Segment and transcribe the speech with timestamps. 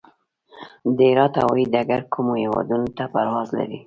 [0.95, 3.79] د هرات هوايي ډګر کومو هیوادونو ته پرواز لري؟